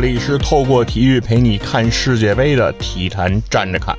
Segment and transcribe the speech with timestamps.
[0.00, 3.96] 这里是透过体育陪你看世界杯的体坛站着侃，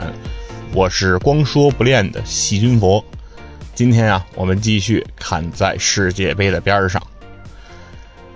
[0.73, 3.03] 我是光说不练的细菌佛。
[3.75, 7.03] 今天啊，我们继续砍在世界杯的边上。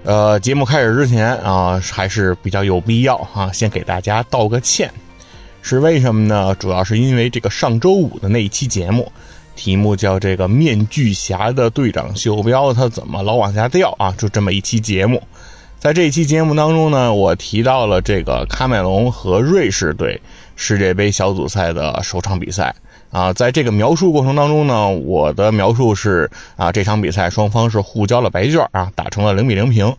[0.03, 4.91] 呃，节目开始之前啊，还是比较有必要啊，先给大家道个歉。
[5.61, 6.53] 是为什么呢？
[6.55, 9.09] 主要是因为这个上周五的那一期节目，
[9.55, 14.13] 题目叫这个面具侠的队长袖标他怎么老往下掉啊？
[14.17, 15.23] 就这么一期节目。
[15.83, 20.21] 在这一期节目当中呢，我提到了这个喀麦隆和瑞士队
[20.55, 22.73] 世界杯小组赛的首场比赛
[23.11, 29.93] 啊，在这个描述过程当中呢，我的描述是啊，这场比赛双方是互交了白卷啊，打成了零比零平，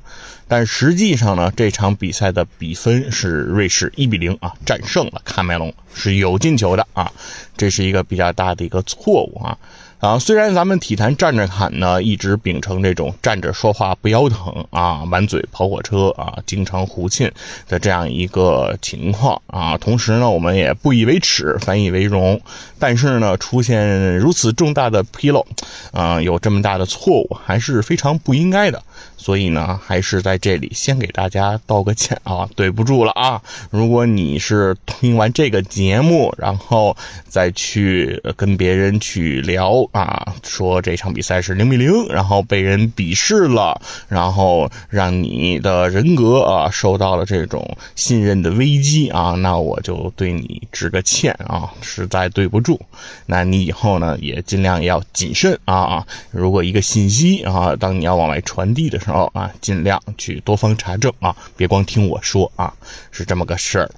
[0.49, 7.13] 但实际上呢，这场比赛的比分是瑞士一比零啊，战胜了喀麦隆，是有进球的啊，
[7.59, 9.59] 这是一个比较大的一个错误啊。
[10.05, 17.33] 啊，虽然咱们体坛站着侃呢，一直秉承这种站着说话不腰疼啊，满嘴跑火车啊，经常胡沁
[17.67, 22.39] 的这样一个情况啊，同时呢，我们也不以为耻，反以为荣。
[22.79, 25.47] 但是呢，出现如此重大的纰漏，
[25.91, 28.83] 啊，有这么大的错误，还是非常不应该的。
[29.25, 33.41] 所以呢，还是在这里先给大家道个歉啊， 对不住了啊！
[33.71, 36.95] 如果你是听完这个节目，然后
[37.27, 52.79] 再去跟别人去聊啊，说这场比赛是零比零，然后被人鄙视了，然后让你的人格啊受到了这种信任的危机啊，那我就对你致个歉啊，实在对不住。
[53.25, 56.07] 那你以后呢，也尽量要谨慎啊啊！
[56.31, 62.75] 如果一个信息啊，当你要往外传递的时候，哦啊，尽量去多方查证啊，别光听我说啊，
[63.13, 63.89] 是这么个事儿。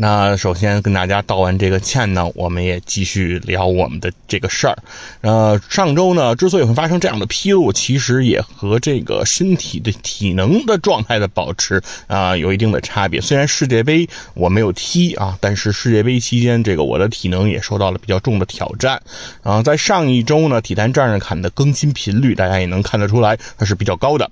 [0.00, 4.78] 那首先跟大家道完这个歉呢，我们也继续聊我们的这个事儿。
[5.22, 13.20] 呃，上周呢，之所以会发生这样的披露，其实也和这个身体的体能的状态的保持啊有一定的差别。
[13.20, 19.02] 虽然世界杯我没有踢啊，但是世界杯期间这个我的体能也受到了比较重的挑战。
[19.42, 24.30] 啊，在上一周呢，体坛站着侃的更新频率，大家也能看得出来，它是比较高的。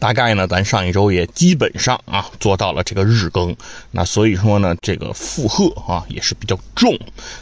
[0.00, 3.54] 大概呢，咱上一周也基本上啊做到了这个日更，
[3.90, 6.98] 那所以说呢，这个负荷啊也是比较重，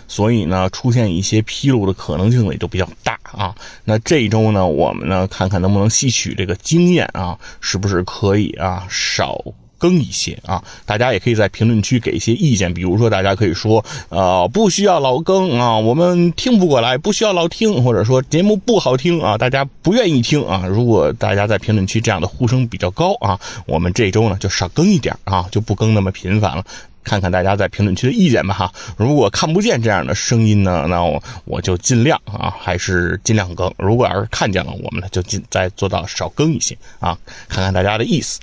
[0.08, 3.54] 所以呢出现一些披露的可能性也就比较大啊。
[3.84, 9.40] 那这一周呢，我们呢看看能不能吸取这个经验啊，是不是可以啊少。
[9.78, 20.64] 更一些啊，大家也可以在评论区给一些意见，比如说大家可以说，呃，不需要老更啊，我们听不过来，不需要老听，或者说节目不好听啊，大家不愿意听啊。
[20.68, 26.64] 如果大家在评论区这样的呼声比较高啊，我们这周呢就少更一点啊，就不更那么频繁了。
[27.04, 28.70] 看看大家在评论区的意见吧哈。
[28.98, 33.72] 如果看不见这样的声音呢，那我我就尽量啊，还是尽量更。
[33.78, 37.16] 如果要是看见了，我们呢就尽再做到少更一些啊，
[37.48, 38.40] 看看大家的意思。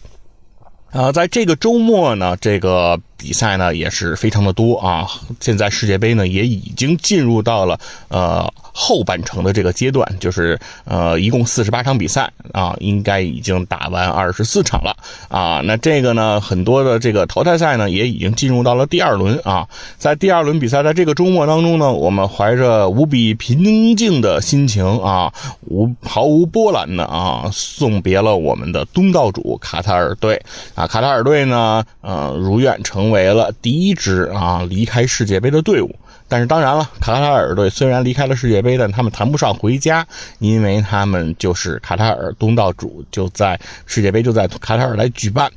[0.96, 5.08] 啊，在这个周末呢，这个比赛呢也是非常的多啊。
[5.40, 8.52] 现在世界杯呢也已经进入到了呃。
[8.78, 14.94] 后半程的这个阶段，就是呃，一共四十八场比赛啊，应该已经打完二十四场了
[15.30, 15.62] 啊。
[15.64, 19.66] 那这个呢，很多的这个淘汰赛呢，也已经进入到了第二轮啊。
[19.98, 25.32] 在第二轮比赛，在这个周末当中呢，我们怀着无比平静的心情啊，
[25.62, 30.44] 无毫无波澜的啊，送别了我们的东道主卡塔尔队
[30.74, 30.86] 啊。
[30.86, 35.96] 卡塔尔队呢，呃，如愿成成为了第一支啊离开世界杯的队伍。
[36.28, 40.06] 但是当然了，卡塔尔队虽然离开了世界杯，但他们谈不上回家，
[40.40, 45.52] 因为他们就是卡塔尔东道主，就在世界杯就在卡塔尔来举办。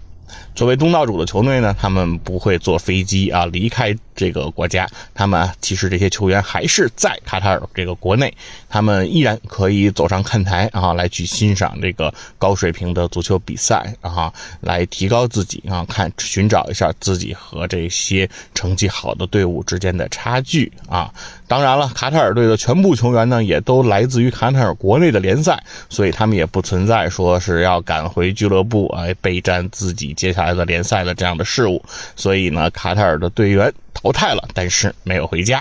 [0.58, 3.96] 作为东道主的球队呢，他们不会坐飞机啊离开。
[4.18, 8.34] 这个国家，他们其实这些球员还是在卡塔尔这个国内，
[8.68, 21.14] 他们依然可以走上看台啊，来去欣赏这个高水平的足球比赛啊，来提高自己啊，看寻找一下自己和这些成绩好的队伍之间的差距啊。
[21.46, 31.82] 当然了，卡塔尔队的全部球员呢，也都来自于卡塔尔国内的联赛，所以他们也不存在说是要赶回俱乐部啊备战自己接下来的联赛的这样的事物。
[32.16, 33.72] 所以呢，卡塔尔的队员。
[34.00, 35.60] 淘汰了，但是没有回家。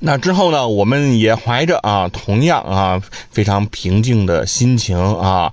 [0.00, 5.50] 那之后呢，我们也怀着啊同样啊非常平静的心情啊，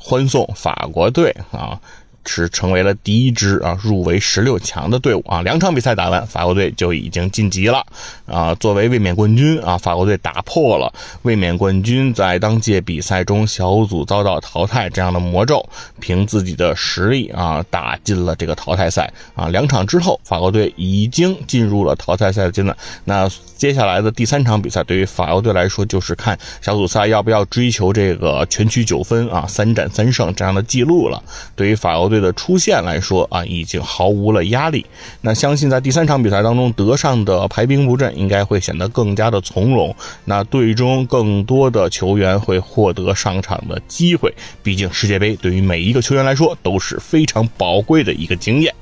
[0.00, 1.78] 欢送法国队啊。
[2.26, 7.86] 是成为了第一支啊入围十六强的队伍啊，两场比赛打完，法国队就已经晋级了
[8.26, 8.54] 啊。
[8.56, 10.92] 作为卫冕冠军啊，法国队打破了
[11.22, 15.64] 卫冕冠军在当届比赛中小组遭到淘汰这样的魔咒，
[16.00, 19.46] 凭自己的实力啊打进了这个淘汰赛啊。
[19.48, 22.76] 两场之后，法国队已经进入了淘汰赛的阶段。
[23.04, 31.22] 那接下来的第三场比赛，对于法国队来说，就是看小组赛要不要追求这个全取九分啊，三战三胜这样的记录了。
[31.54, 32.15] 对于法国队。
[32.16, 34.84] 队的出现来说啊，已经毫无了压力。
[35.20, 39.94] 那相信在第三场比赛当中，德尚的排兵布阵应该会显得更加的从容。
[40.24, 44.32] 那队中更多的球员会获得上场的机会。
[44.62, 48.74] 毕竟世界杯对于每一个球员来说都是非常宝贵的一个经验。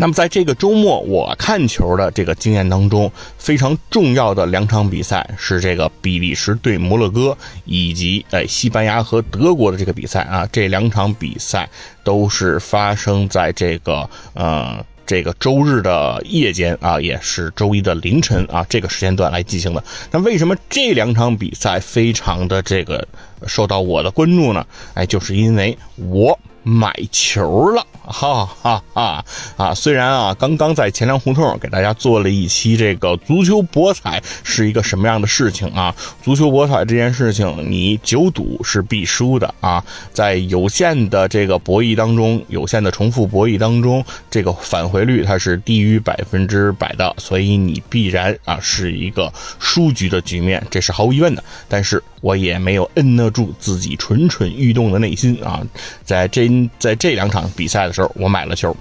[0.00, 10.48] 那么在这个周末，我看球的这个经验当中，非常重要的两场比赛是这个比利时对摩洛哥，以及哎西班牙和德国的这个比赛啊。
[10.52, 11.68] 这两场比赛
[12.04, 19.82] 都是发生在这个呃这个周日的夜间啊，也是周一的凌晨啊这个时间段来进行的。
[20.12, 23.04] 那为什么这两场比赛非常的这个
[23.48, 24.64] 受到我的关注呢？
[24.94, 26.38] 哎，就是因为我。
[26.64, 29.24] 买球了， 哈哈哈
[29.58, 29.74] 啊！
[29.74, 35.94] 虽然啊，刚刚在钱粮胡同给大家做了一期这个足球博彩是一个什么样的事情啊？
[36.22, 39.84] 足球博彩这件事情，你久赌是必输的啊！
[40.12, 51.44] 在有限的这个博弈当中，有限的重复博弈当中，这个返回率它是低于百分之百的，所以你必然啊是一个输局的局面，这是毫无疑问的。
[51.68, 55.64] 但是我也没有摁得住自己蠢蠢欲动的内心啊，
[56.04, 56.48] 在这。
[56.78, 58.74] 在这两场比赛的时候，我买了球。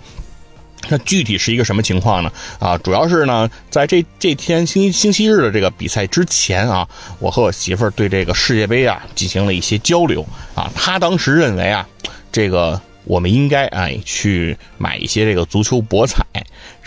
[0.90, 2.32] 那具体是一个什么情况呢？
[2.60, 6.88] 啊，主要是呢，在这这天星期星期日的这个比赛之前啊，
[7.20, 10.26] 我和我媳妇儿对这个世界杯啊进行了一些交流
[10.56, 10.72] 啊。
[10.76, 11.88] 她当时认为啊，
[12.32, 16.24] 这个我们应该哎去买一些这个足球博彩，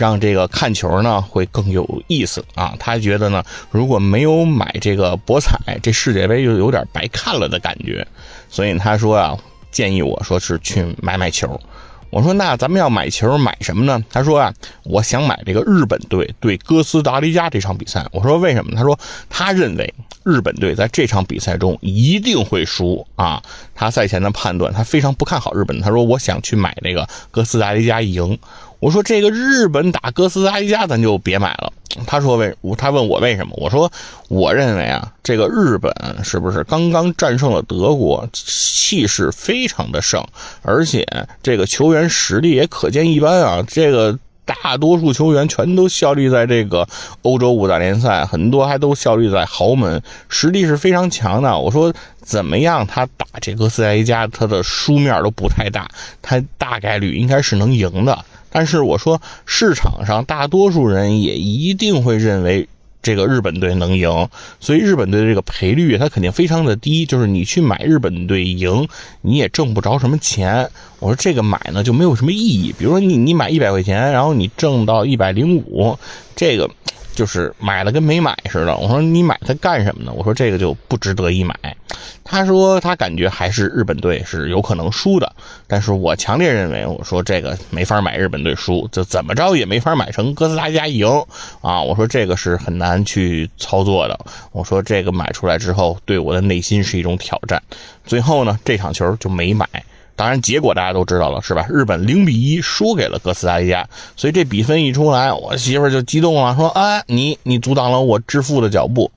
[0.01, 2.73] 让这个看球呢会更有意思啊。
[2.79, 8.05] 他觉得呢，如果没有买这个博彩，这世界杯就有点白看了的感觉。
[8.49, 9.37] 所以他说啊。
[9.71, 11.57] 建议我说是去买买球，
[12.09, 14.03] 我说那咱们要买球买什么呢？
[14.11, 14.53] 他说啊，
[14.83, 18.05] 我想买这个日本队对哥斯达黎加这场比赛。
[18.11, 18.75] 我说为什么？
[18.75, 18.99] 他说
[19.29, 19.93] 他认为
[20.25, 23.41] 日本队在这场比赛中一定会输啊。
[23.73, 25.79] 他赛前的判断，他非常不看好日本。
[25.79, 28.37] 他说我想去买这个哥斯达黎加赢。
[28.81, 31.71] 我说这个日本打哥斯达黎加，咱就别买了。
[32.07, 33.53] 他说为，他问我为什么？
[33.57, 33.91] 我说
[34.27, 35.93] 我认为啊，这个日本
[36.23, 40.25] 是不是刚刚战胜了德国，气势非常的盛，
[40.63, 41.05] 而且
[41.43, 43.63] 这个球员实力也可见一斑啊。
[43.67, 46.87] 这个大多数球员全都效力在这个
[47.21, 51.55] 欧洲五大联赛，很多还都效力在豪门，实力是非常强的。
[51.55, 55.87] 我说怎么样，他打这哥斯达黎加，他的输面都不太大，
[56.19, 58.25] 他大概率应该是能赢的。
[58.51, 62.67] 但是我说，市场上大多数人也一定会认为
[63.01, 64.27] 这个日本队能赢，
[64.59, 67.05] 所以日本队的这个赔率它肯定非常的低。
[67.05, 68.87] 就是你去买日本队赢，
[69.21, 70.69] 你也挣不着什么钱。
[70.99, 72.75] 我说这个买呢就没有什么意义。
[72.77, 75.97] 比如说你你买一百块钱，然后你挣到一百零五，
[76.35, 76.69] 这个。
[77.13, 78.75] 就是买了跟没买似的。
[78.77, 80.11] 我说你买它干什么呢？
[80.15, 81.55] 我说这个就不值得一买。
[82.23, 85.29] 他说他感觉还是日本队是有可能输的，
[85.67, 91.07] 但是我强烈认为，我说这个没法买日本队输，就怎么着也没法买成哥斯达黎加赢
[91.61, 91.81] 啊！
[91.81, 94.17] 我说这个是很难去操作的。
[94.53, 97.61] 我说这个买出来之后，对我的内心是一种挑战。
[98.05, 99.67] 最后呢，这场球就没买。
[100.15, 101.65] 当然，结果大家都知道了，是吧？
[101.69, 109.11] 日本零比一输给了哥斯达黎加，所以这比分一出来，我媳妇就激动了，说：“啊，你你阻挡了我致富的脚步，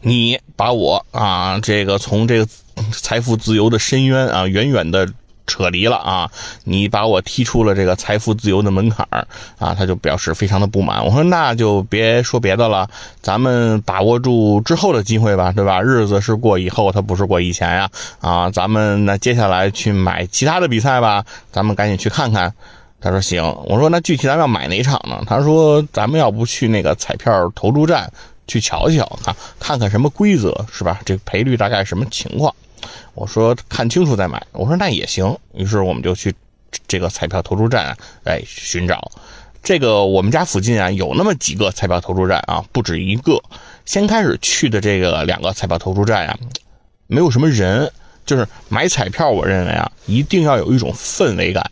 [0.00, 2.48] 你把我啊这个从这个
[2.90, 5.08] 财富自由的深渊啊远远的。”
[5.46, 6.30] 扯离了啊！
[6.64, 9.06] 你把我踢出了这个财富自由的门槛
[9.58, 9.74] 啊！
[9.74, 11.04] 他就表示非常的不满。
[11.04, 12.88] 我说那就别说别的了，
[13.20, 15.80] 咱们把握住之后的机会吧，对吧？
[15.80, 17.88] 日子是过以后，他不是过以前呀！
[18.20, 22.52] 啊，咱们那接下来去买其他的比赛吧，咱们赶紧去看看。
[23.00, 23.42] 他说行。
[23.66, 25.22] 我说那具体咱们要买哪场呢？
[25.26, 28.10] 他说咱们要不去那个彩票投注站
[28.48, 30.98] 去瞧瞧啊，看看什么规则是吧？
[31.04, 32.52] 这赔率大概什么情况？
[33.14, 34.44] 我说看清楚再买。
[34.52, 35.36] 我说那也行。
[35.54, 36.34] 于是我们就去
[36.86, 39.10] 这个彩票投注站哎寻找。
[39.62, 43.42] 这个我们家附近啊有那么几个彩票投注站啊，不止一个。
[43.84, 46.38] 先开始去的这个两个彩票投注站啊，
[47.06, 47.90] 没有什么人。
[48.24, 51.64] 就是买彩票，我认为啊，一定要有一种氛围感。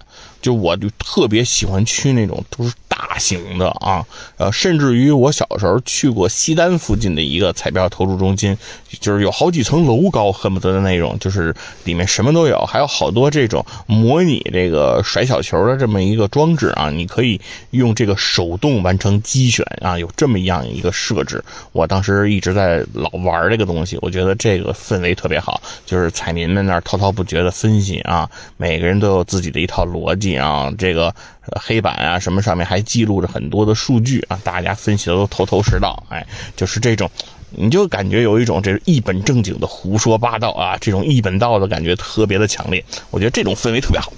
[0.44, 2.74] 就我就特别喜欢去那种都是。
[2.96, 8.56] 大型的啊，呃，甚至于我小时候去过西单附近的一个彩票投注中心，
[9.00, 21.42] 就是有好几层楼高，恨不得的那种，就是里面什么都有，还有好多这种模拟这个甩小球的这么一个装置啊，你可以用这个手动完成机选啊，有这么样一个设置。
[21.72, 31.14] 我当时一直在老玩这个东西，我觉得这个氛围特别好，就是彩民们那儿滔滔不绝的分析啊，每个人都有自己的一套逻辑啊，这个。
[31.60, 36.02] 黑板啊，什么上面还记录着很多的数据啊，大家分析的都头头是道。
[36.08, 36.26] 哎，
[36.56, 37.08] 就是这种
[37.50, 42.82] 你就感觉有一种这是一本正经的胡说八道啊，这种一本道的感觉特别的强烈。
[43.10, 44.10] 我觉得这种氛围特别好，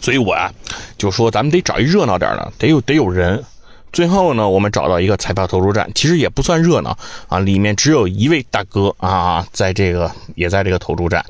[0.00, 0.52] 所以我啊
[0.96, 3.44] 就说咱们得找一热闹点的，得有得有人。
[3.92, 6.96] 最后呢，我们找到一个彩票投注站，其实也不算热闹
[7.26, 11.24] 啊，里面只有一位大哥啊，在这个也在这个投注站。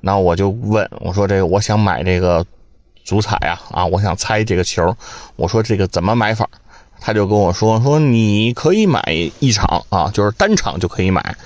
[0.00, 2.44] 那我就问我说：“这个我想买这个
[3.06, 4.94] 足彩啊啊，我想猜这个球，
[5.36, 6.46] 我说这个怎么买法？”
[7.00, 9.00] 他就跟我说：“说你可以买
[9.38, 11.36] 一场啊，就是单场就可以买。”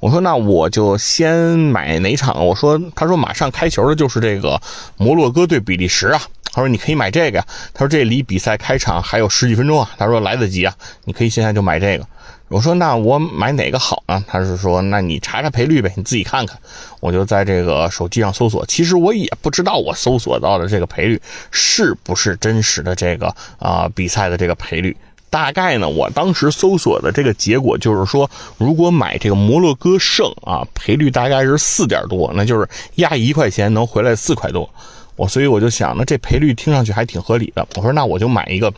[0.00, 4.58] 我说：“那我就先买哪场？”我说：“他说马上开球的就是这个
[4.96, 6.22] 摩洛哥对比利时啊。”
[6.52, 10.74] 他说：“你可以买这个呀。”他说：“这离比赛开场还有十几分钟啊。”他说：“来得及啊，
[11.04, 12.06] 你可以现在就买这个。”
[12.50, 16.58] 我说：“那我买哪个好呢？”他是说：“那你查查赔率呗，你自己看看。”
[16.98, 24.96] 我就在这个手机上搜索，其实我也不知道我搜索到的这个赔率是不是真实的这个啊比赛的这个赔率。
[25.30, 28.28] 大概呢，我当时搜索的这个结果就是说，
[28.58, 34.68] 如果买这个摩洛哥胜啊，赔率大概是四点多，那就是压一块钱能回来四块多。
[35.14, 37.64] 我所以我就想，那这赔率听上去还挺合理的。
[37.76, 38.72] 我说那我就买一个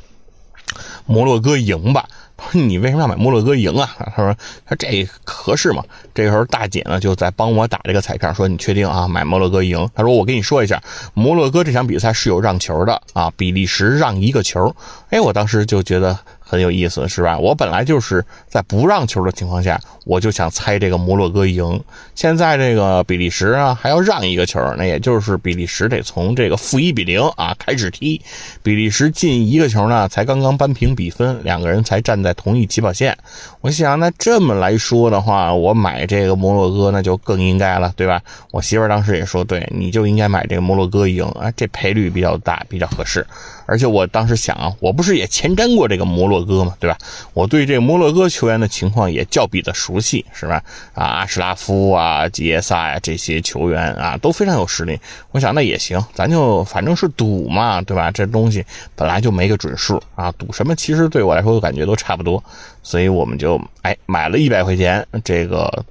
[1.06, 2.06] 摩洛哥赢吧。
[2.52, 3.88] 你为什么要买摩洛哥赢啊？
[4.14, 5.82] 他说他这合适吗？
[6.14, 9.88] 这时候大姐呢就在帮我打这个彩票，说你确定啊买摩洛哥赢？
[9.94, 10.82] 她说我跟你说一下，
[11.14, 14.74] 摩洛哥这场比赛是有让球的啊，比利时让一个球。
[15.10, 16.18] 哎，我当时就觉得。
[16.44, 17.38] 很有意思，是吧？
[17.38, 21.82] 我本来就是在不让球的情况下，我就想猜这个摩洛哥赢。
[22.14, 28.20] 现在这个比利时啊，还要让一个球，那也就是比利时得从这个负一比零啊开始踢。
[28.62, 33.16] 比利时进一个球呢，才刚刚扳平比分，两个人才站在同一起跑线。
[33.62, 38.20] 我想，那这么来说的话，我买这个摩洛哥那就更应该了，对吧？
[38.50, 43.26] 我媳妇儿当时也说，对，你就应该买这个摩洛哥赢啊，这赔率比较大，比较合适。
[43.72, 46.98] 而且我当时想啊，我不是也前瞻过这个摩洛哥嘛，对吧？
[47.32, 50.62] 我对这个摩洛哥球员的情况也较比的熟悉，是吧？
[50.92, 55.00] 啊，阿什拉夫啊，吉耶萨呀，这些球员啊都非常有实力。
[55.30, 58.10] 我想那也行，咱就反正是赌嘛，对吧？
[58.10, 58.62] 这东西
[58.94, 62.44] 本来就没个准数啊，赌什么其实对我来说感觉都差不多，
[62.82, 65.82] 所以我们就哎买了一百块钱这个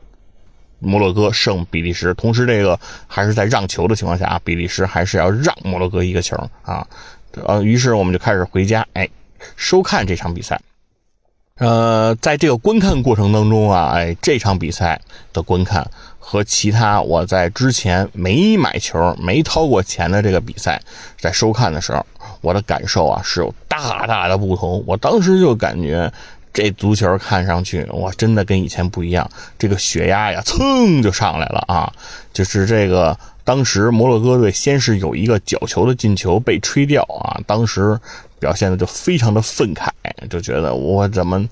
[0.77, 6.85] 摩洛哥胜比利时，同时这个还是在让球的情况下啊，比利时还是要让摩洛哥一个球啊。
[7.45, 9.07] 呃，于是我们就开始回家，哎，
[9.55, 10.59] 收看这场比赛。
[11.57, 14.99] 呃，在这个观看过程当中啊，哎，这场比赛
[15.31, 20.81] 的观看和其他我在之前没买球、没掏过钱的这个比赛，
[21.19, 22.03] 在收看的时候，
[22.41, 24.83] 我的感受啊是有大大的不同。
[24.87, 26.11] 我当时就感觉
[26.51, 31.93] 这足球看上去哇，真的跟以前不一样，这个血压呀蹭就上来了啊，
[32.33, 33.17] 就是这个。
[33.43, 37.99] 当时摩洛哥队先是有一个角球的进球被吹掉啊，当时
[38.39, 39.89] 表现的就非常的愤慨，
[40.29, 41.43] 就觉得我怎么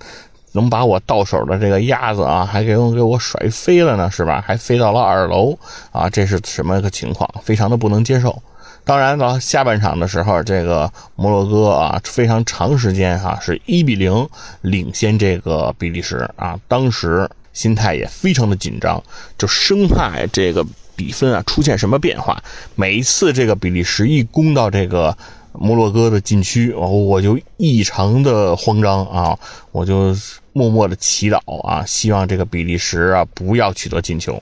[0.52, 4.44] 能把我到手的这个鸭子啊，还给我给我甩飞了呢，是吧？
[4.46, 5.58] 还飞到了二楼
[5.92, 7.28] 啊，这是什么个情况？
[7.44, 8.42] 非常的不能接受。
[8.86, 14.28] 当然了下半场的时候，这个摩洛哥啊，非常长时间哈是一比零
[14.62, 19.02] 领先这个比利时啊，当时心态也非常的紧张，
[19.40, 20.64] 就生怕这个。
[21.00, 22.38] 比分啊出现什么变化？
[22.76, 25.18] 每一次这个比利时一攻到这个
[25.54, 29.40] 摩洛哥的禁区，我就异常的慌张啊！
[29.72, 30.14] 我就
[30.52, 34.42] 默默的祈祷啊，希望这个比利时啊不要取得进球。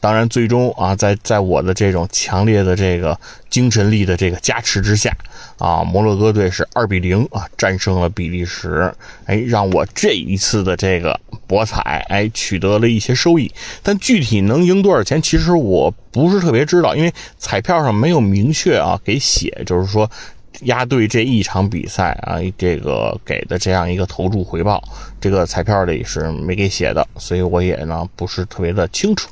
[0.00, 3.18] 当然，最终啊，在在我的这种强烈的这个
[3.50, 5.12] 精神力的这个加持之下，
[5.58, 8.92] 啊，摩洛哥队是二比零啊战胜了比利时，
[9.24, 13.52] 哎，让我这一次的这个博彩哎取得了一些收益。
[13.82, 20.08] 但具体能赢多少钱，其实我不是特别知道，因为彩票上没有明确啊给写，就是说
[20.62, 24.82] 押对这一场比赛啊这个给的这样一个投注回报，
[25.20, 29.28] 这个彩票里是没给写的，所以我也呢不是特别的清楚。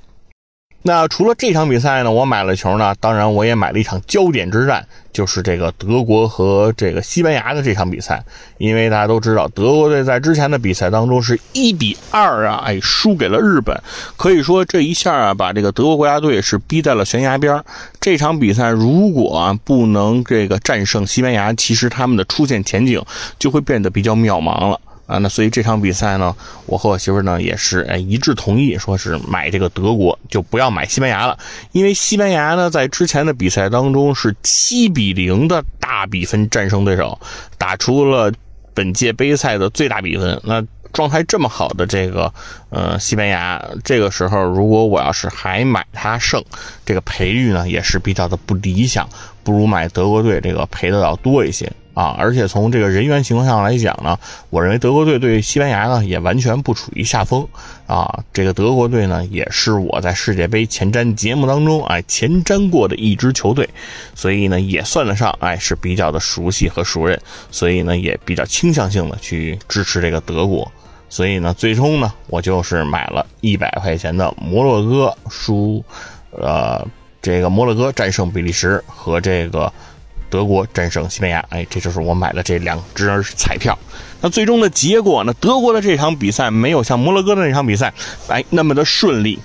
[0.86, 2.94] 那除了这场比赛呢，我买了球呢。
[3.00, 8.22] 当然，我也买了一场焦点之战，就是这个德国和这个西班牙的这场比赛。
[8.58, 13.76] 因为大家都知道，德国队在之前的比赛当中是一比二啊，哎，输给了日本。
[14.16, 17.60] 可以说这一下啊，把这个德国国家队是逼在了悬崖边。
[18.00, 23.04] 这场比赛如果啊不能这个战胜西班牙，其实他们的出线前景
[23.40, 24.80] 就会变得比较渺茫了。
[25.06, 26.34] 啊，那所以这场比赛呢，
[26.66, 31.38] 我和我媳妇呢也是哎一致同意，说是买这个德国，就不要买西班牙了，
[31.72, 37.18] 因为西班牙呢在之前的比赛当中是七比零的大比分战胜对手，
[37.56, 38.32] 打出了
[38.74, 40.40] 本届杯赛的最大比分。
[40.42, 40.60] 那
[40.92, 42.32] 状态这么好的这个
[42.70, 46.42] 呃西班牙，这个时候如果我要是还买它胜，
[46.84, 49.08] 这个赔率呢也是比较的不理想，
[49.44, 51.70] 不如买德国队这个赔的要多一些。
[51.96, 54.18] 啊，而且从这个人员情况上来讲呢，
[54.50, 57.48] 我认为德国队对西班牙呢也完全不处于下风
[57.86, 58.22] 啊。
[58.34, 63.66] 这个德国队呢也是我在世界杯前瞻节目当中哎前瞻过的一支球队，
[64.14, 67.18] 所以呢也算得上哎是比较的熟悉和熟人，
[67.50, 70.70] 所以呢也比较倾向性的去支持这个德国。
[71.08, 75.82] 所以呢最终呢我就是买了一百块钱的摩洛哥输，
[76.32, 76.86] 呃
[77.22, 79.72] 这个摩洛哥战胜比利时和这个。
[80.36, 83.78] 德国战胜西班牙，哎，这就是我买的这两只彩票。
[84.20, 85.32] 那最终的结果呢？
[85.40, 87.90] 德国的这场比赛没有像摩洛哥的那场比赛，
[88.28, 89.38] 哎，那么的顺利。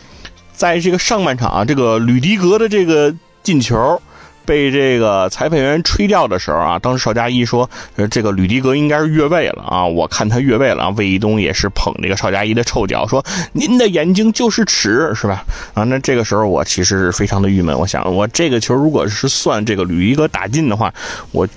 [0.51, 4.01] 在这个上半场啊，这个吕迪格的这个进球。
[4.51, 7.69] 被这个裁判员吹掉的时候啊，当时邵佳一说：“，
[8.11, 9.85] 这个吕迪格应该是越位了啊！
[9.85, 17.79] 我看他越位了啊。”魏一东也是捧这个邵佳一的臭脚，说：“您的眼睛就是尺，是吧？” 啊，那这个时候我其实是非常的郁闷。
[17.79, 20.93] 我想，我这个球如果是算这个吕迪格打进的话，
[21.31, 21.47] 我。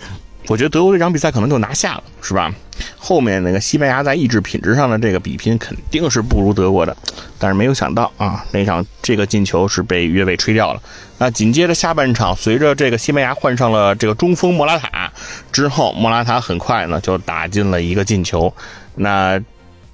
[0.47, 2.53] 我觉得德国这场比赛可能就拿下了，是吧？
[2.99, 6.97] 后面那个西班牙在意志品质上的这个比拼肯定是不如德国的，
[7.39, 10.83] 但是没有想到啊，那场这个进球是被越位吹掉了。
[11.19, 15.11] 那紧接着下半场，随着这个西班牙换上了这个中锋莫拉塔
[15.51, 18.53] 之后，莫拉塔很快呢就打进了一个进球。
[18.95, 19.41] 那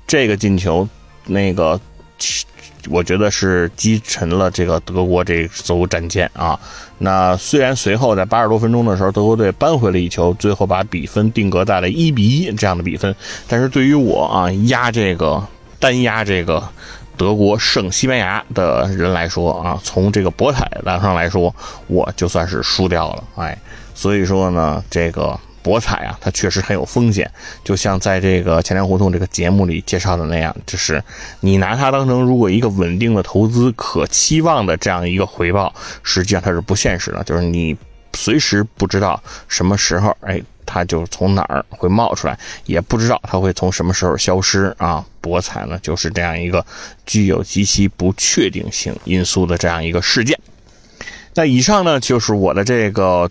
[0.07, 0.89] 这个进球，
[1.27, 1.81] 那个。
[2.89, 6.59] 我觉得是击沉了这个德国这艘战舰啊。
[6.99, 13.15] 那虽然随后在八十多分钟的时候，德国队扳回了一球，最后把比分定格在了一比一这样的比分。
[13.49, 15.43] 但是对于我啊压这个
[15.79, 16.63] 单压这个
[17.17, 21.55] 德国胜西班牙的人来说啊，从这个博彩上来说，
[21.87, 23.25] 我就算是输掉了。
[23.37, 23.59] 哎，
[23.95, 25.39] 所以说呢，这个。
[25.63, 27.31] 博彩啊，它确实很有风险，
[27.63, 31.03] 就像在这个钱粮胡同这个节目里介绍的那样，就是
[31.41, 37.23] 你拿它当成如果一个稳定的投资、可期望的这样一个回报，实际上它是不现实的。
[37.25, 37.77] 就是你
[38.15, 45.05] 随时不知道什么时候，哎，它就从哪儿会冒出来，也不知道它会从什么时候消失啊。
[45.21, 46.65] 博彩呢，就是这样一个
[47.05, 50.39] 具有极其不确定性因素的这样一个事件。
[51.35, 53.31] 那以上呢，就是我的这个。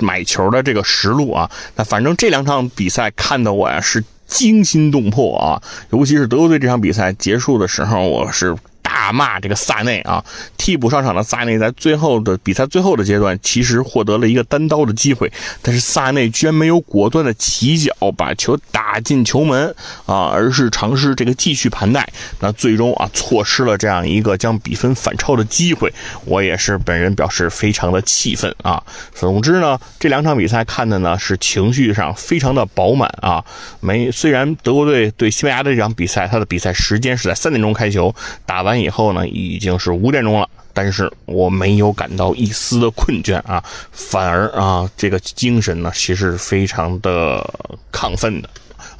[0.00, 8.56] 买球的这个实录啊，那反正这两场比赛看的我呀是惊心动魄啊，尤其是德国队这场比赛结束的时候，我是。
[8.90, 10.22] 大骂这个萨内啊，
[10.58, 15.30] 替补上场的萨内在最后的比赛最后的阶段，其实获得了一个单刀的机会，
[15.62, 19.72] 但是萨内居然没有果断的起脚把球打进球门
[20.06, 22.04] 啊，而是尝试这个继续盘带，
[22.40, 25.92] 那最终啊错失了这样一个将比分反超的机会。
[26.24, 28.82] 我也是本人表示非常的气愤啊。
[29.14, 33.44] 总之呢，这两场比赛看的呢是情绪上非常的饱满啊。
[33.78, 38.12] 没虽然德国队对西班牙的这场比赛，他的比赛时间是在三点钟开球，
[38.44, 38.79] 打完。
[38.80, 43.62] 以后呢，已经是五点钟了，但是我没有感到一丝的困倦啊，
[43.92, 47.48] 反而啊，这个精神呢，其实是非常的
[47.92, 48.48] 亢奋的。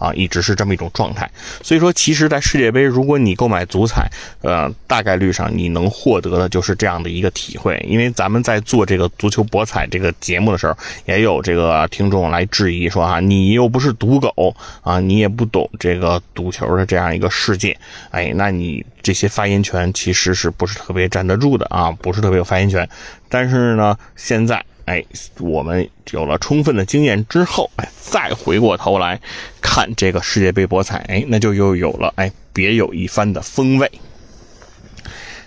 [0.00, 1.30] 啊，一直是这么一种状态，
[1.62, 4.10] 所以说，其实，在世界杯，如果你购买足彩，
[4.40, 7.78] 呃，大概率上你能获得的就是这样的一个体会。
[7.86, 17.76] 因为咱们在做这个足球博彩这个节目的时候，也有这个听众来质疑说啊，你又不是赌狗啊，你也不懂这个赌球的这样一个世界，
[18.10, 21.92] 哎，那你这些发言权其实是不是特别站得住的啊？
[22.00, 22.88] 不是特别有发言权。
[23.28, 24.64] 但是呢，现在。
[24.90, 25.04] 哎，
[25.38, 29.20] 我们有了充分的经验之后，哎，再回过头来
[29.62, 33.88] 看这个世界杯博彩，哎，那就又有了哎别有一番的风味。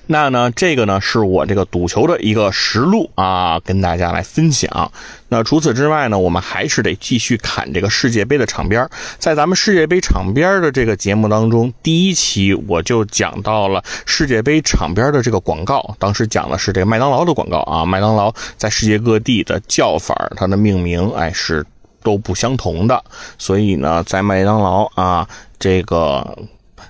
[0.06, 4.92] 那呢，这个呢是我这个赌球的一个实录啊，跟大家来分享。
[5.30, 8.88] 那除此之外呢，我们还是得继续看这个世界杯的场边。
[9.18, 15.96] 在咱们世界杯场边的这个节目当中，第一期我就讲到了世界杯场边的这个广告。
[15.98, 21.66] 当时讲的是这个麦当劳的广告啊，麦当劳在世界各地的叫法，它的命名哎是
[22.04, 23.02] 都不相同的。
[23.38, 25.26] 所以呢，在麦当劳啊，
[25.58, 26.38] 这个。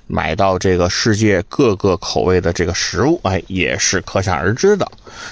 [0.08, 4.89] 买到这个世界各个口味的这个食物，哎，也是可想而知的。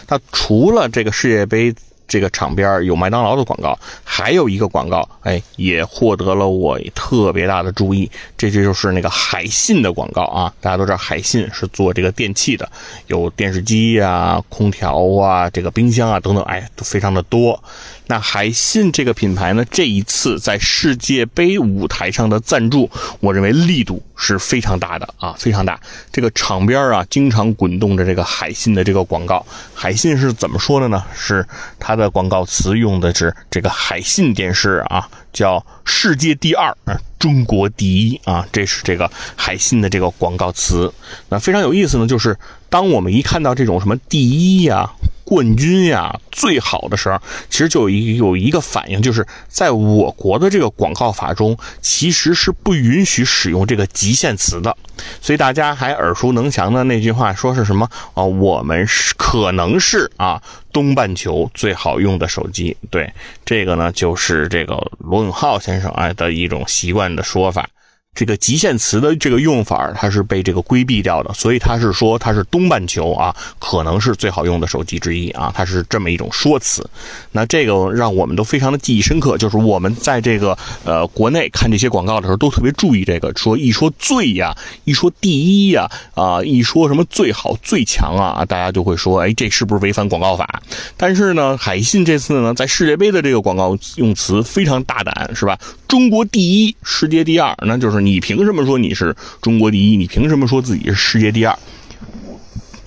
[0.08, 1.74] 那除了这个世界杯
[2.12, 8.12] 这个场边有麦当劳的广告，还有一个广告，哎，也获得了我特别大的注意。
[8.38, 10.54] 这这就是那个海信的广告啊！
[10.60, 12.69] 大家都知道海信是做这个电器的，
[13.08, 17.63] 有电视机啊、空调啊、这个冰箱啊等等，哎，都非常的多。
[18.08, 22.89] 那海信这个品牌呢，这一次在世界杯舞台上的赞助，
[23.21, 25.80] 我认为力度是非常大的啊，非常大。
[26.12, 29.45] 这个场边啊，经常滚动着这个海信的这个广告。
[29.74, 31.02] 海信是怎么说的呢？
[31.15, 31.45] 是
[31.80, 36.76] 它的的广告词用的是这个海信电视啊，叫“世界第二，
[37.20, 40.92] 中国第一”啊，这是这个海信的这个广告词。
[41.30, 42.38] 那非常有意思呢，就是
[42.70, 44.90] 当我们一看到这种什么第一呀。
[45.32, 47.17] 冠军呀、最好的时候，
[47.50, 54.76] 其实就有一有一个反应，就是在我国的这个广告法中，其实是不允许使用这个极限词的。
[55.22, 58.26] 所以大家还耳熟能详的那句话，说是什么啊？
[58.26, 62.76] 我们是可能是啊东半球最好用的手机。
[62.89, 63.13] 对，
[63.46, 67.70] 这个呢就是这个罗永浩先生哎的一种习惯的说法。
[68.13, 76.88] 这个极限词的这个用法，它是被这个规避掉的，所以它是说它是东半球啊，可能是最好用的手机之一啊，它是这么一种说辞。
[77.32, 90.62] 那这个让我们都非常的记忆深刻，就是我们在这个呃国内看这些广告的时候，都特别注意这个，说一说最呀，一说第一呀，啊，一说什么最好最强啊，大家就会说，哎，这是不是违反广告法？
[90.97, 95.58] 但是呢，海信这次呢，在世界杯的这个广告用词非常大胆，是吧？
[95.88, 98.01] 中国第一，世界第二，那就是。
[98.06, 99.98] 你凭什么说你是中国第一？
[99.98, 101.58] 你凭什么说自己是世界第二？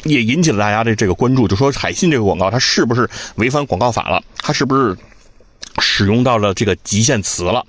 [0.04, 4.22] 也引起了大家的这个关注，就说海信这个广告它是不是违反广告法了？
[4.36, 4.96] 它是不是
[5.78, 7.64] 使用到了这个极限词了？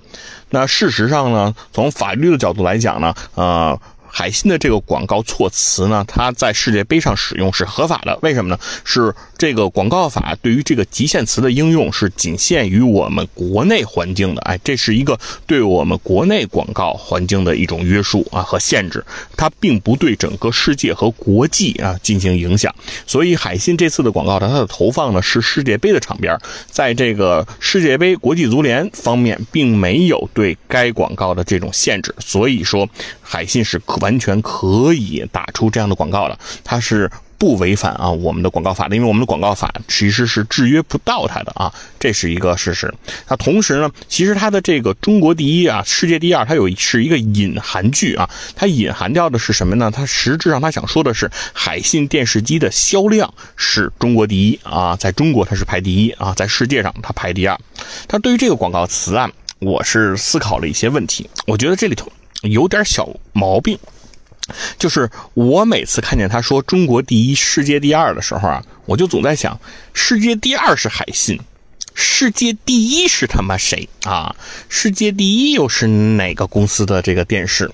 [0.50, 3.78] 那事实上呢，从法律的角度来讲呢，啊。
[4.18, 8.18] 海信的这个广告措辞呢，它在世界杯上使用是合法的。
[8.22, 8.58] 为什么呢？
[8.82, 14.40] 是这个广告法对于这个极限词的应用是仅限于我们国内环境的。
[14.40, 19.04] 哎，这是一个对我们国内广告环境的一种约束啊和限制，
[19.36, 22.74] 它并不对整个世界和国际啊进行影响。
[23.06, 26.34] 所以海信这次的广告，它的投放呢是世界杯的场边，
[26.70, 32.14] 在这个世界杯国际足联方面并没有对该广告的这种限制。
[32.18, 32.88] 所以说，
[33.20, 34.05] 海信是可。
[34.06, 42.94] 完全可以打出这样的广告的，它是不违反啊我们的广告法的，因为我们的广告法其实是制约不到它的啊，这是一个事实。
[43.28, 49.90] 那同时呢，其实它的这个中国第一啊，世界第二，它有是一个隐含句啊，它隐含掉的是什么呢？
[49.90, 57.58] 它实质上它想说的是，海信电视机的销量是中国第一啊，在中国它是排第一啊，在世界上它排第二。
[58.06, 62.10] 它对于这个广告词啊，我是思考了一些问题，我觉得这里头
[62.42, 63.76] 有点小毛病。
[64.78, 69.58] 就是我每次看见他说中国第一、世界第二的时候啊，我就总在想，
[69.92, 71.40] 世界第二是海信，
[71.94, 74.34] 世界第一是他妈谁啊？
[74.68, 77.70] 世界第一又是哪个公司的这个电视？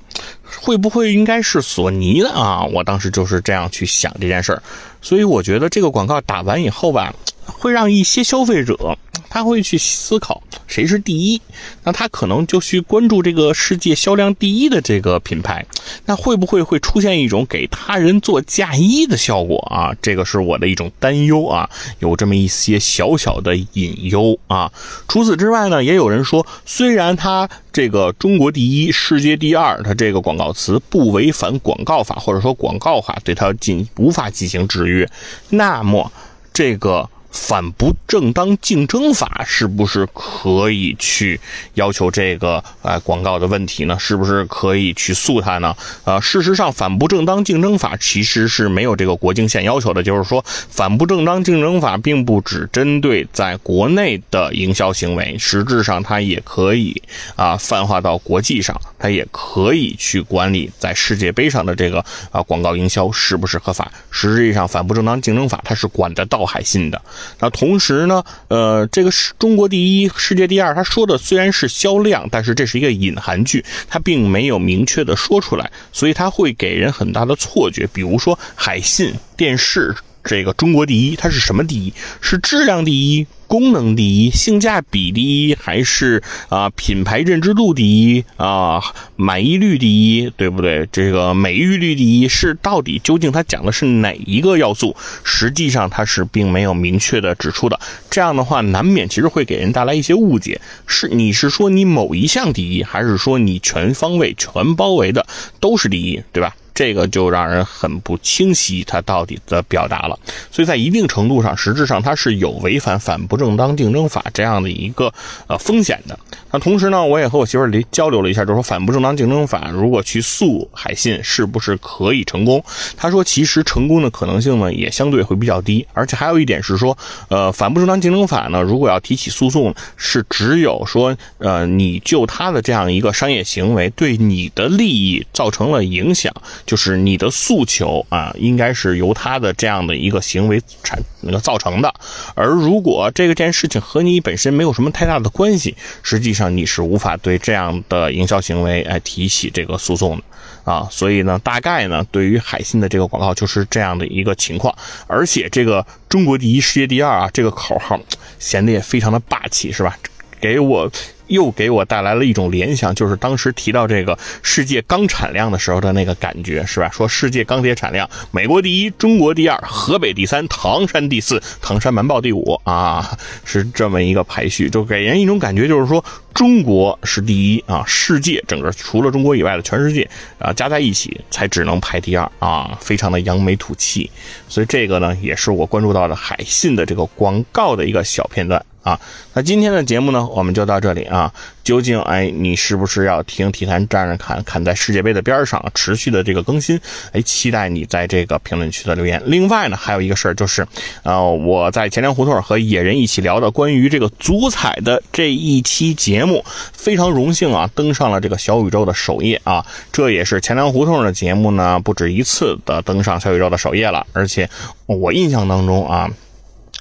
[0.61, 2.63] 会不会应该是索尼的啊？
[2.65, 4.63] 我当时就是这样去想这件事儿，
[5.01, 7.15] 所以我觉得这个广告打完以后吧，
[7.47, 8.99] 会让一些消费者。
[9.29, 11.41] 他会去思考谁是第一，
[11.85, 15.65] 那他可能就去关注这个世界销量第一的这个品牌，
[16.05, 19.97] 那会不会会出现一种给他人做嫁衣的效果啊？
[20.03, 24.71] 这个是我的一种担忧啊，有这么一些小小的隐忧啊。
[25.09, 35.09] 除此之外呢，也有人说，虽然他这个中国第一、世界第二，他这个广告词不违反广告法，或者说广告法对他进无法进行制约，
[35.49, 36.13] 那么
[36.53, 37.09] 这个。
[37.33, 41.41] 反不正当竞争法是不是可以去
[41.75, 43.97] 要求这个呃广告的问题呢？
[43.99, 45.75] 是不是可以去诉他呢？
[46.05, 57.03] 呃，事实上，反不正当竞争法其实是没有这个国境线要求的，就是说，反不正当竞争法并不只针对在国内的营销行为，实质上它也可以
[57.35, 63.91] 啊泛化到国际上，它也可以去管理在世界杯上的这个啊广告营销是不是合法。
[64.11, 67.01] 实际上，反不正当竞争法它是管得到海信的。
[67.41, 70.75] 那同时呢，呃，这个是中国第一，世界第二。
[70.75, 77.89] 他说的虽然是销量，但是这是一个隐含句，他并没有明确的说出来，所以他会给人很大的错觉。
[77.93, 79.95] 比如说海信电视。
[80.25, 81.93] 这个中国第一，它是什么第一？
[82.21, 88.81] 是质量第一、功能第一、性价比第一，还是啊品牌认知度第一啊
[89.17, 90.89] 满意率第一，对不对？
[90.93, 94.97] 这个美誉率第一是到底究竟它讲的是哪一个要素？
[95.25, 97.79] 实际上它是并没有明确的指出的。
[98.09, 100.61] 这样的话，难免其实会给人带来一些误解。
[100.87, 105.27] 是你是说你某一项第一，还是说你全方位、全包围的
[105.61, 106.55] 都是第一，对吧？
[106.75, 110.19] 这个就让人很不清晰，它到底的表达了，
[110.51, 115.13] 所以在一定程度上，实质上它是有违反反不正当竞争法这样的一个
[115.47, 116.19] 呃风险的。
[116.53, 122.63] 那同时呢，我也和我媳妇儿交流了一下，就是说反不正当竞争法如果去诉海信，是不是可以成功？
[122.97, 126.97] 他说，其实成功的可能性呢也相对会比较低，而且还有一点是说，
[127.29, 136.33] 呃，反不正当竞争法呢，如果要提起诉讼，是只有说，呃，你就他的这样一个商业行为对你的利益造成了影响。
[136.67, 141.93] 就是你的诉求啊，应该是由他的这样的一个行为产那个造成的。
[142.35, 150.23] 而如果这个件事情和你本身没有什么太大的关系，实际上你是无法对这样的营销行为来提起这个诉讼的
[150.65, 150.89] 啊。
[150.91, 154.75] 所以呢，大概呢，对于海信的这个广告就是这样的一个情况。
[155.07, 158.01] 而且这个中国第一，世界第二啊，这个口号
[158.39, 159.99] 显得也非常的霸气，是吧？
[160.43, 160.91] 给我。
[161.29, 166.91] 又给我带来了一种联想，就是当时提到这个世界钢产量的时候的那个感觉，是吧？
[166.91, 180.07] 说世界钢铁产量，美国第一，中国第二，河北第三，唐山第四，唐山瞒报第五啊，是这么一个排序，就给人一种感觉，就是说中国是第一啊，世界整个除了中国以外的全世界
[180.39, 184.11] 啊加在一起才只能排第二啊，非常的扬眉吐气。
[184.51, 188.63] 所以这个呢，也是我关注到的海信的这个广告的一个小片段。
[188.83, 188.99] 啊，
[189.35, 191.33] 那今天的节目呢，我们就到这里啊。
[191.63, 194.43] 究竟哎，你是不是要听体坛站着看？
[194.43, 196.81] 看在世界杯的边上持续的这个更新？
[197.13, 199.23] 哎，期待你在这个评论区的留言。
[199.27, 200.67] 另外呢，还有一个事儿就是，
[201.05, 209.65] 呃，我在钱粮胡同和野人一起聊的关于这个足彩的这一期节目，非常荣幸啊，登上了这个小宇宙的首页啊。
[209.93, 214.51] 这也是钱粮胡同的节目呢，不止一次的登上小宇宙的首页了，而且
[214.87, 216.11] 我印象当中啊。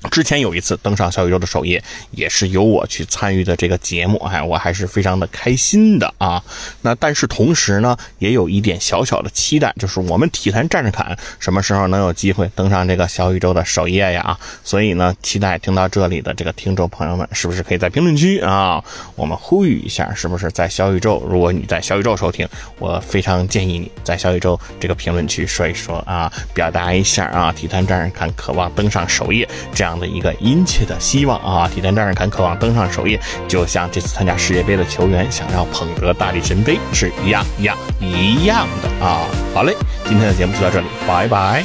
[0.10, 6.44] 之前有一次登上小宇宙的首页，也是由我去参与的这个节目，哎，我还是非常的开心的啊。
[6.82, 14.38] 那但是同时呢，也有一点小小的期待，就是我们体坛站着侃什么时候能有机会登上这个小宇宙的首页呀？
[14.64, 18.84] 所以呢，期待听到这里的这个听众朋友们，是不是可以在评论区啊，
[19.16, 21.24] 我们呼吁一下，是不是在小宇宙？
[21.30, 22.48] 如果你在小宇宙收听，
[22.80, 29.91] 我非常建议你在小宇宙这个评论区说一说啊，表达一下啊，体坛站着侃渴望登上首页这样。
[29.92, 31.68] 样的一个殷切的希望啊！
[31.68, 39.28] 体坛战士看渴望登上首页，就像这次参加世界杯的球员想要捧得大力神杯是一样一样一样的啊！
[39.54, 39.76] 好嘞，
[40.06, 41.64] 今天的节目就到这里，拜拜。